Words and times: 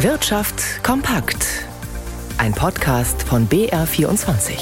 Wirtschaft 0.00 0.84
kompakt. 0.84 1.64
Ein 2.36 2.52
Podcast 2.52 3.22
von 3.22 3.48
BR24. 3.48 4.58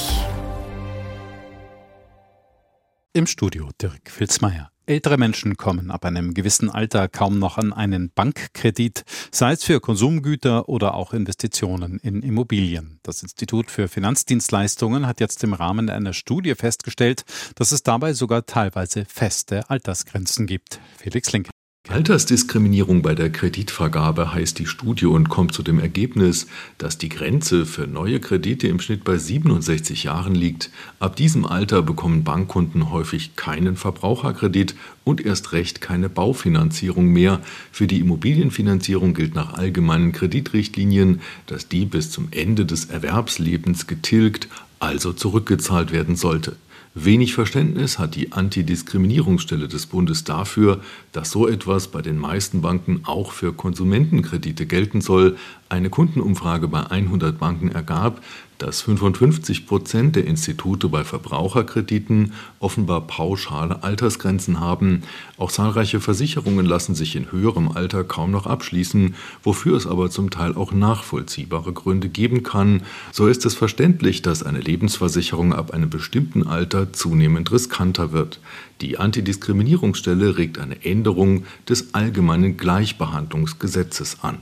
Im 3.12 3.26
Studio 3.26 3.68
Dirk 3.82 4.12
Filzmeier. 4.12 4.70
Ältere 4.86 5.18
Menschen 5.18 5.56
kommen 5.56 5.90
ab 5.90 6.04
einem 6.04 6.34
gewissen 6.34 6.70
Alter 6.70 7.08
kaum 7.08 7.40
noch 7.40 7.58
an 7.58 7.72
einen 7.72 8.12
Bankkredit, 8.14 9.02
sei 9.32 9.52
es 9.52 9.64
für 9.64 9.80
Konsumgüter 9.80 10.68
oder 10.68 10.94
auch 10.94 11.12
Investitionen 11.12 11.98
in 11.98 12.22
Immobilien. 12.22 13.00
Das 13.02 13.24
Institut 13.24 13.72
für 13.72 13.88
Finanzdienstleistungen 13.88 15.04
hat 15.04 15.18
jetzt 15.18 15.42
im 15.42 15.52
Rahmen 15.52 15.90
einer 15.90 16.12
Studie 16.12 16.54
festgestellt, 16.54 17.24
dass 17.56 17.72
es 17.72 17.82
dabei 17.82 18.12
sogar 18.12 18.46
teilweise 18.46 19.04
feste 19.04 19.68
Altersgrenzen 19.68 20.46
gibt. 20.46 20.78
Felix 20.96 21.32
Link. 21.32 21.48
Altersdiskriminierung 21.86 23.02
bei 23.02 23.14
der 23.14 23.28
Kreditvergabe 23.28 24.32
heißt 24.32 24.58
die 24.58 24.64
Studie 24.64 25.04
und 25.04 25.28
kommt 25.28 25.52
zu 25.52 25.62
dem 25.62 25.78
Ergebnis, 25.78 26.46
dass 26.78 26.96
die 26.96 27.10
Grenze 27.10 27.66
für 27.66 27.86
neue 27.86 28.20
Kredite 28.20 28.68
im 28.68 28.80
Schnitt 28.80 29.04
bei 29.04 29.18
67 29.18 30.04
Jahren 30.04 30.34
liegt. 30.34 30.70
Ab 30.98 31.14
diesem 31.14 31.44
Alter 31.44 31.82
bekommen 31.82 32.24
Bankkunden 32.24 32.90
häufig 32.90 33.36
keinen 33.36 33.76
Verbraucherkredit 33.76 34.74
und 35.04 35.20
erst 35.20 35.52
recht 35.52 35.82
keine 35.82 36.08
Baufinanzierung 36.08 37.08
mehr. 37.08 37.42
Für 37.70 37.86
die 37.86 38.00
Immobilienfinanzierung 38.00 39.12
gilt 39.12 39.34
nach 39.34 39.52
allgemeinen 39.52 40.12
Kreditrichtlinien, 40.12 41.20
dass 41.44 41.68
die 41.68 41.84
bis 41.84 42.10
zum 42.10 42.28
Ende 42.30 42.64
des 42.64 42.86
Erwerbslebens 42.86 43.86
getilgt, 43.86 44.48
also 44.80 45.12
zurückgezahlt 45.12 45.92
werden 45.92 46.16
sollte. 46.16 46.56
Wenig 46.96 47.34
Verständnis 47.34 47.98
hat 47.98 48.14
die 48.14 48.30
Antidiskriminierungsstelle 48.30 49.66
des 49.66 49.86
Bundes 49.86 50.22
dafür, 50.22 50.80
dass 51.10 51.32
so 51.32 51.48
etwas 51.48 51.88
bei 51.88 52.02
den 52.02 52.16
meisten 52.16 52.62
Banken 52.62 53.00
auch 53.02 53.32
für 53.32 53.52
Konsumentenkredite 53.52 54.64
gelten 54.66 55.00
soll. 55.00 55.36
Eine 55.68 55.90
Kundenumfrage 55.90 56.68
bei 56.68 56.88
100 56.88 57.36
Banken 57.36 57.68
ergab, 57.68 58.22
dass 58.58 58.82
55 58.82 59.66
Prozent 59.66 60.16
der 60.16 60.26
Institute 60.26 60.88
bei 60.88 61.04
Verbraucherkrediten 61.04 62.32
offenbar 62.60 63.06
pauschale 63.06 63.82
Altersgrenzen 63.82 64.60
haben. 64.60 65.02
Auch 65.38 65.50
zahlreiche 65.50 66.00
Versicherungen 66.00 66.66
lassen 66.66 66.94
sich 66.94 67.16
in 67.16 67.32
höherem 67.32 67.70
Alter 67.72 68.04
kaum 68.04 68.30
noch 68.30 68.46
abschließen, 68.46 69.14
wofür 69.42 69.76
es 69.76 69.86
aber 69.86 70.10
zum 70.10 70.30
Teil 70.30 70.54
auch 70.54 70.72
nachvollziehbare 70.72 71.72
Gründe 71.72 72.08
geben 72.08 72.42
kann. 72.42 72.82
So 73.12 73.26
ist 73.26 73.44
es 73.44 73.54
verständlich, 73.54 74.22
dass 74.22 74.42
eine 74.42 74.60
Lebensversicherung 74.60 75.52
ab 75.52 75.72
einem 75.72 75.90
bestimmten 75.90 76.46
Alter 76.46 76.92
zunehmend 76.92 77.52
riskanter 77.52 78.12
wird. 78.12 78.40
Die 78.80 78.98
Antidiskriminierungsstelle 78.98 80.36
regt 80.36 80.58
eine 80.58 80.84
Änderung 80.84 81.44
des 81.68 81.94
allgemeinen 81.94 82.56
Gleichbehandlungsgesetzes 82.56 84.18
an. 84.22 84.38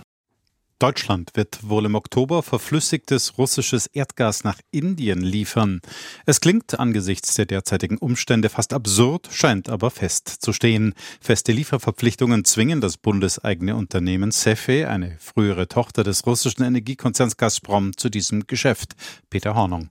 Deutschland 0.83 1.31
wird 1.35 1.61
wohl 1.69 1.87
im 1.87 1.95
Oktober 1.95 2.43
verflüssigtes 2.43 3.39
russisches 3.39 3.87
Erdgas 3.87 4.43
nach 4.43 4.59
Indien 4.73 5.21
liefern. 5.21 5.81
Es 6.27 6.41
klingt 6.41 6.77
angesichts 6.81 7.37
der 7.37 7.47
derzeitigen 7.47 7.99
Umstände 7.99 8.49
fast 8.49 8.73
absurd, 8.73 9.29
scheint 9.31 9.69
aber 9.69 9.93
festzustehen. 9.93 10.95
Feste 11.21 11.53
Lieferverpflichtungen 11.53 12.45
zwingen 12.45 12.81
das 12.81 12.97
bundeseigene 12.97 13.77
Unternehmen 13.77 14.33
Cefe, 14.33 14.89
eine 14.89 15.17
frühere 15.21 15.69
Tochter 15.69 16.03
des 16.03 16.27
russischen 16.27 16.65
Energiekonzerns 16.65 17.37
Gazprom, 17.37 17.97
zu 17.97 18.09
diesem 18.09 18.49
Geschäft. 18.49 18.97
Peter 19.31 19.55
Hornung. 19.55 19.91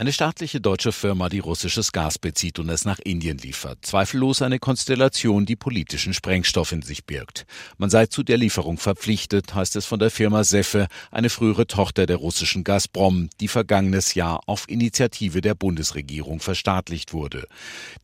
Eine 0.00 0.14
staatliche 0.14 0.62
deutsche 0.62 0.92
Firma, 0.92 1.28
die 1.28 1.40
russisches 1.40 1.92
Gas 1.92 2.18
bezieht 2.18 2.58
und 2.58 2.70
es 2.70 2.86
nach 2.86 3.00
Indien 3.00 3.36
liefert. 3.36 3.80
Zweifellos 3.82 4.40
eine 4.40 4.58
Konstellation, 4.58 5.44
die 5.44 5.56
politischen 5.56 6.14
Sprengstoff 6.14 6.72
in 6.72 6.80
sich 6.80 7.04
birgt. 7.04 7.44
Man 7.76 7.90
sei 7.90 8.06
zu 8.06 8.22
der 8.22 8.38
Lieferung 8.38 8.78
verpflichtet, 8.78 9.54
heißt 9.54 9.76
es 9.76 9.84
von 9.84 9.98
der 9.98 10.10
Firma 10.10 10.42
Seffe, 10.42 10.88
eine 11.10 11.28
frühere 11.28 11.66
Tochter 11.66 12.06
der 12.06 12.16
russischen 12.16 12.64
Gazprom, 12.64 13.28
die 13.40 13.48
vergangenes 13.48 14.14
Jahr 14.14 14.40
auf 14.46 14.66
Initiative 14.70 15.42
der 15.42 15.54
Bundesregierung 15.54 16.40
verstaatlicht 16.40 17.12
wurde. 17.12 17.46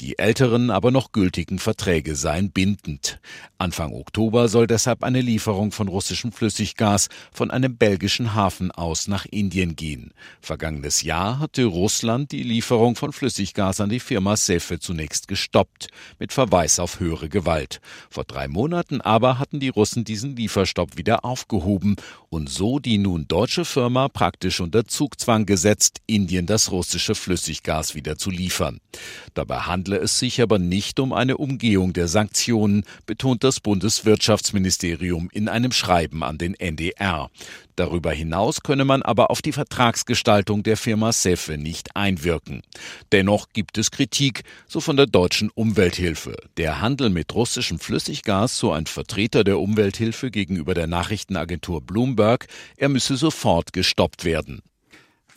Die 0.02 0.18
älteren, 0.18 0.70
aber 0.70 0.90
noch 0.90 1.12
gültigen 1.12 1.58
Verträge 1.58 2.14
seien 2.14 2.50
bindend. 2.50 3.20
Anfang 3.56 3.94
Oktober 3.94 4.48
soll 4.48 4.66
deshalb 4.66 5.02
eine 5.02 5.22
Lieferung 5.22 5.72
von 5.72 5.88
russischem 5.88 6.30
Flüssiggas 6.30 7.08
von 7.32 7.50
einem 7.50 7.78
belgischen 7.78 8.34
Hafen 8.34 8.70
aus 8.70 9.08
nach 9.08 9.24
Indien 9.24 9.76
gehen. 9.76 10.12
Vergangenes 10.42 11.00
Jahr 11.00 11.38
hatte 11.38 11.64
die 12.32 12.42
Lieferung 12.42 12.96
von 12.96 13.12
Flüssiggas 13.12 13.80
an 13.80 13.90
die 13.90 14.00
Firma 14.00 14.36
Sefe 14.36 14.78
zunächst 14.80 15.28
gestoppt, 15.28 15.88
mit 16.18 16.32
Verweis 16.32 16.78
auf 16.78 17.00
höhere 17.00 17.28
Gewalt. 17.28 17.80
Vor 18.10 18.24
drei 18.24 18.48
Monaten 18.48 19.00
aber 19.00 19.38
hatten 19.38 19.60
die 19.60 19.68
Russen 19.68 20.04
diesen 20.04 20.36
Lieferstopp 20.36 20.96
wieder 20.96 21.24
aufgehoben 21.24 21.96
und 22.28 22.50
so 22.50 22.78
die 22.78 22.98
nun 22.98 23.28
deutsche 23.28 23.64
Firma 23.64 24.08
praktisch 24.08 24.60
unter 24.60 24.86
Zugzwang 24.86 25.46
gesetzt, 25.46 26.00
Indien 26.06 26.46
das 26.46 26.70
russische 26.70 27.14
Flüssiggas 27.14 27.94
wieder 27.94 28.16
zu 28.16 28.30
liefern. 28.30 28.80
Dabei 29.34 29.60
handle 29.60 29.96
es 29.96 30.18
sich 30.18 30.42
aber 30.42 30.58
nicht 30.58 30.98
um 30.98 31.12
eine 31.12 31.36
Umgehung 31.36 31.92
der 31.92 32.08
Sanktionen, 32.08 32.84
betont 33.06 33.44
das 33.44 33.60
Bundeswirtschaftsministerium 33.60 35.28
in 35.32 35.48
einem 35.48 35.72
Schreiben 35.72 36.22
an 36.22 36.38
den 36.38 36.54
NDR. 36.54 37.30
Darüber 37.76 38.10
hinaus 38.10 38.62
könne 38.62 38.86
man 38.86 39.02
aber 39.02 39.30
auf 39.30 39.42
die 39.42 39.52
Vertragsgestaltung 39.52 40.62
der 40.62 40.78
Firma 40.78 41.12
Sefe 41.12 41.58
nicht 41.58 41.94
einwirken. 41.94 42.62
Dennoch 43.12 43.50
gibt 43.52 43.76
es 43.76 43.90
Kritik, 43.90 44.44
so 44.66 44.80
von 44.80 44.96
der 44.96 45.06
deutschen 45.06 45.50
Umwelthilfe. 45.50 46.36
Der 46.56 46.80
Handel 46.80 47.10
mit 47.10 47.34
russischem 47.34 47.78
Flüssiggas, 47.78 48.58
so 48.58 48.72
ein 48.72 48.86
Vertreter 48.86 49.44
der 49.44 49.58
Umwelthilfe 49.58 50.30
gegenüber 50.30 50.72
der 50.72 50.86
Nachrichtenagentur 50.86 51.82
Bloomberg, 51.82 52.46
er 52.78 52.88
müsse 52.88 53.16
sofort 53.16 53.74
gestoppt 53.74 54.24
werden. 54.24 54.62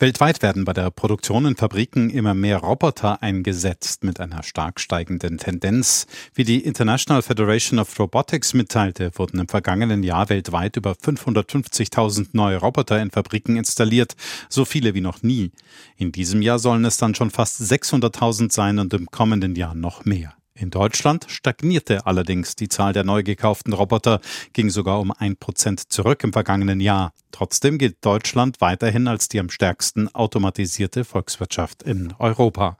Weltweit 0.00 0.40
werden 0.40 0.64
bei 0.64 0.72
der 0.72 0.90
Produktion 0.90 1.44
in 1.44 1.56
Fabriken 1.56 2.08
immer 2.08 2.32
mehr 2.32 2.56
Roboter 2.56 3.22
eingesetzt, 3.22 4.02
mit 4.02 4.18
einer 4.18 4.42
stark 4.42 4.80
steigenden 4.80 5.36
Tendenz. 5.36 6.06
Wie 6.32 6.44
die 6.44 6.64
International 6.64 7.20
Federation 7.20 7.78
of 7.78 7.98
Robotics 7.98 8.54
mitteilte, 8.54 9.10
wurden 9.16 9.40
im 9.40 9.48
vergangenen 9.48 10.02
Jahr 10.02 10.30
weltweit 10.30 10.78
über 10.78 10.92
550.000 10.92 12.28
neue 12.32 12.56
Roboter 12.56 12.98
in 12.98 13.10
Fabriken 13.10 13.58
installiert, 13.58 14.16
so 14.48 14.64
viele 14.64 14.94
wie 14.94 15.02
noch 15.02 15.22
nie. 15.22 15.50
In 15.98 16.12
diesem 16.12 16.40
Jahr 16.40 16.58
sollen 16.58 16.86
es 16.86 16.96
dann 16.96 17.14
schon 17.14 17.28
fast 17.28 17.60
600.000 17.60 18.50
sein 18.50 18.78
und 18.78 18.94
im 18.94 19.04
kommenden 19.10 19.54
Jahr 19.54 19.74
noch 19.74 20.06
mehr. 20.06 20.32
In 20.54 20.70
Deutschland 20.70 21.26
stagnierte 21.28 22.06
allerdings 22.06 22.56
die 22.56 22.68
Zahl 22.68 22.92
der 22.92 23.04
neu 23.04 23.22
gekauften 23.22 23.72
Roboter, 23.72 24.20
ging 24.52 24.68
sogar 24.68 25.00
um 25.00 25.10
ein 25.10 25.36
Prozent 25.36 25.92
zurück 25.92 26.22
im 26.24 26.32
vergangenen 26.32 26.80
Jahr. 26.80 27.12
Trotzdem 27.30 27.78
gilt 27.78 28.04
Deutschland 28.04 28.60
weiterhin 28.60 29.08
als 29.08 29.28
die 29.28 29.40
am 29.40 29.48
stärksten 29.48 30.12
automatisierte 30.14 31.04
Volkswirtschaft 31.04 31.82
in 31.82 32.12
Europa. 32.18 32.76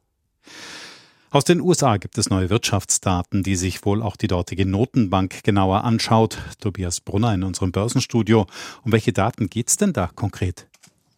Aus 1.32 1.44
den 1.44 1.60
USA 1.60 1.97
gibt 1.97 2.19
es 2.19 2.28
neue 2.28 2.50
Wirtschaftsdaten, 2.50 3.44
die 3.44 3.54
sich 3.54 3.84
wohl 3.84 4.03
auch 4.03 4.16
die 4.16 4.26
dortige 4.26 4.66
Notenbank 4.66 5.44
genauer 5.44 5.84
anschaut. 5.84 6.38
Tobias 6.60 7.00
Brunner 7.00 7.32
in 7.34 7.44
unserem 7.44 7.70
Börsenstudio. 7.70 8.47
Um 8.82 8.91
welche 8.91 9.12
Daten 9.12 9.48
geht's 9.48 9.76
denn 9.76 9.92
da 9.92 10.09
konkret? 10.09 10.69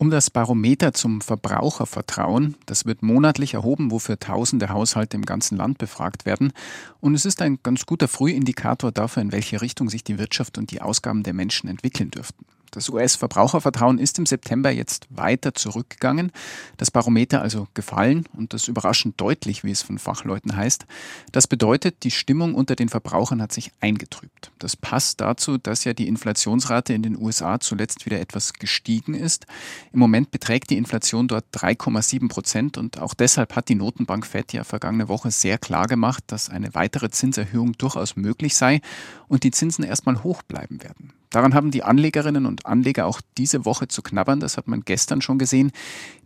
Um 0.02 0.10
das 0.10 0.30
Barometer 0.30 0.92
zum 0.94 1.20
Verbrauchervertrauen, 1.20 2.56
das 2.66 2.86
wird 2.86 3.04
monatlich 3.04 3.54
erhoben, 3.54 3.92
wofür 3.92 4.18
tausende 4.18 4.68
Haushalte 4.68 5.16
im 5.16 5.24
ganzen 5.24 5.56
Land 5.56 5.78
befragt 5.78 6.26
werden. 6.26 6.52
Und 6.98 7.14
es 7.14 7.24
ist 7.24 7.40
ein 7.40 7.60
ganz 7.62 7.86
guter 7.86 8.08
Frühindikator 8.08 8.90
dafür, 8.90 9.22
in 9.22 9.30
welche 9.30 9.62
Richtung 9.62 9.88
sich 9.88 10.02
die 10.02 10.18
Wirtschaft 10.18 10.58
und 10.58 10.72
die 10.72 10.82
Ausgaben 10.82 11.22
der 11.22 11.34
Menschen 11.34 11.68
entwickeln 11.68 12.10
dürften. 12.10 12.44
Das 12.72 12.88
US-Verbrauchervertrauen 12.88 13.98
ist 13.98 14.18
im 14.18 14.24
September 14.24 14.70
jetzt 14.70 15.06
weiter 15.10 15.52
zurückgegangen, 15.52 16.32
das 16.78 16.90
Barometer 16.90 17.42
also 17.42 17.68
gefallen 17.74 18.24
und 18.32 18.54
das 18.54 18.66
überraschend 18.66 19.20
deutlich, 19.20 19.62
wie 19.62 19.70
es 19.70 19.82
von 19.82 19.98
Fachleuten 19.98 20.56
heißt. 20.56 20.86
Das 21.32 21.46
bedeutet, 21.46 22.02
die 22.02 22.10
Stimmung 22.10 22.54
unter 22.54 22.74
den 22.74 22.88
Verbrauchern 22.88 23.42
hat 23.42 23.52
sich 23.52 23.72
eingetrübt. 23.80 24.52
Das 24.58 24.74
passt 24.74 25.20
dazu, 25.20 25.58
dass 25.58 25.84
ja 25.84 25.92
die 25.92 26.08
Inflationsrate 26.08 26.94
in 26.94 27.02
den 27.02 27.20
USA 27.20 27.60
zuletzt 27.60 28.06
wieder 28.06 28.18
etwas 28.18 28.54
gestiegen 28.54 29.12
ist. 29.12 29.44
Im 29.92 29.98
Moment 29.98 30.30
beträgt 30.30 30.70
die 30.70 30.78
Inflation 30.78 31.28
dort 31.28 31.44
3,7 31.54 32.28
Prozent 32.28 32.78
und 32.78 32.98
auch 32.98 33.12
deshalb 33.12 33.54
hat 33.54 33.68
die 33.68 33.74
Notenbank 33.74 34.26
Fed 34.26 34.54
ja 34.54 34.64
vergangene 34.64 35.08
Woche 35.08 35.30
sehr 35.30 35.58
klar 35.58 35.88
gemacht, 35.88 36.24
dass 36.28 36.48
eine 36.48 36.74
weitere 36.74 37.10
Zinserhöhung 37.10 37.72
durchaus 37.72 38.16
möglich 38.16 38.56
sei 38.56 38.80
und 39.28 39.44
die 39.44 39.50
Zinsen 39.50 39.84
erstmal 39.84 40.22
hoch 40.22 40.42
bleiben 40.42 40.82
werden. 40.82 41.12
Daran 41.32 41.54
haben 41.54 41.70
die 41.70 41.82
Anlegerinnen 41.82 42.46
und 42.46 42.66
Anleger 42.66 43.06
auch 43.06 43.20
diese 43.38 43.64
Woche 43.64 43.88
zu 43.88 44.02
knabbern. 44.02 44.38
Das 44.38 44.56
hat 44.58 44.68
man 44.68 44.82
gestern 44.82 45.22
schon 45.22 45.38
gesehen. 45.38 45.72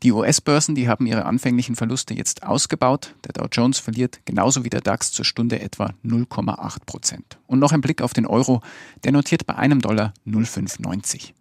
Die 0.02 0.12
US-Börsen, 0.12 0.74
die 0.74 0.88
haben 0.88 1.06
ihre 1.06 1.24
anfänglichen 1.24 1.76
Verluste 1.76 2.12
jetzt 2.12 2.42
ausgebaut. 2.42 3.14
Der 3.24 3.32
Dow 3.32 3.46
Jones 3.50 3.78
verliert 3.78 4.20
genauso 4.24 4.64
wie 4.64 4.70
der 4.70 4.80
DAX 4.80 5.12
zur 5.12 5.24
Stunde 5.24 5.60
etwa 5.60 5.94
0,8 6.04 6.84
Prozent. 6.84 7.38
Und 7.46 7.60
noch 7.60 7.72
ein 7.72 7.80
Blick 7.80 8.02
auf 8.02 8.12
den 8.12 8.26
Euro. 8.26 8.60
Der 9.04 9.12
notiert 9.12 9.46
bei 9.46 9.54
einem 9.54 9.80
Dollar 9.80 10.12
0,590. 10.24 11.34